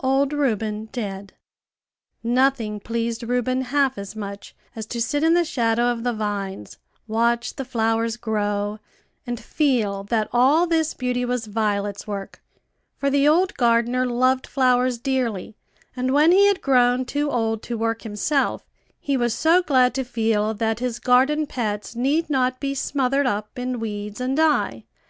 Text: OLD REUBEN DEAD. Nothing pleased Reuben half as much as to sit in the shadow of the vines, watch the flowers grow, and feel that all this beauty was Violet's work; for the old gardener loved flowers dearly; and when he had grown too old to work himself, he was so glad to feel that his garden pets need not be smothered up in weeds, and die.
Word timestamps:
OLD 0.00 0.32
REUBEN 0.32 0.86
DEAD. 0.90 1.34
Nothing 2.22 2.80
pleased 2.80 3.22
Reuben 3.24 3.60
half 3.60 3.98
as 3.98 4.16
much 4.16 4.56
as 4.74 4.86
to 4.86 5.02
sit 5.02 5.22
in 5.22 5.34
the 5.34 5.44
shadow 5.44 5.92
of 5.92 6.02
the 6.02 6.14
vines, 6.14 6.78
watch 7.06 7.56
the 7.56 7.64
flowers 7.66 8.16
grow, 8.16 8.78
and 9.26 9.38
feel 9.38 10.02
that 10.04 10.30
all 10.32 10.66
this 10.66 10.94
beauty 10.94 11.26
was 11.26 11.44
Violet's 11.44 12.06
work; 12.06 12.42
for 12.96 13.10
the 13.10 13.28
old 13.28 13.52
gardener 13.58 14.06
loved 14.06 14.46
flowers 14.46 14.96
dearly; 14.96 15.56
and 15.94 16.14
when 16.14 16.32
he 16.32 16.46
had 16.46 16.62
grown 16.62 17.04
too 17.04 17.30
old 17.30 17.62
to 17.64 17.76
work 17.76 18.00
himself, 18.00 18.64
he 18.98 19.18
was 19.18 19.34
so 19.34 19.60
glad 19.60 19.92
to 19.94 20.04
feel 20.04 20.54
that 20.54 20.78
his 20.80 20.98
garden 20.98 21.46
pets 21.46 21.94
need 21.94 22.30
not 22.30 22.60
be 22.60 22.74
smothered 22.74 23.26
up 23.26 23.58
in 23.58 23.78
weeds, 23.78 24.22
and 24.22 24.38
die. 24.38 24.84